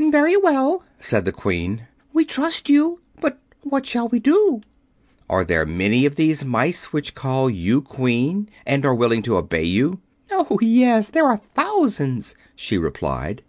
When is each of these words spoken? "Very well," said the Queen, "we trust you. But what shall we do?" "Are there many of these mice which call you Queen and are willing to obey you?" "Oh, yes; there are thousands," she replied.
"Very 0.00 0.34
well," 0.34 0.82
said 0.98 1.26
the 1.26 1.30
Queen, 1.30 1.86
"we 2.14 2.24
trust 2.24 2.70
you. 2.70 3.02
But 3.20 3.38
what 3.64 3.84
shall 3.84 4.08
we 4.08 4.18
do?" 4.18 4.62
"Are 5.28 5.44
there 5.44 5.66
many 5.66 6.06
of 6.06 6.16
these 6.16 6.42
mice 6.42 6.90
which 6.90 7.14
call 7.14 7.50
you 7.50 7.82
Queen 7.82 8.48
and 8.64 8.86
are 8.86 8.94
willing 8.94 9.20
to 9.24 9.36
obey 9.36 9.64
you?" 9.64 10.00
"Oh, 10.30 10.58
yes; 10.62 11.10
there 11.10 11.26
are 11.26 11.36
thousands," 11.36 12.34
she 12.56 12.78
replied. 12.78 13.42